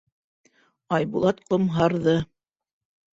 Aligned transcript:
Айбулат 0.97 1.43
ҡомһарҙы. 1.51 2.17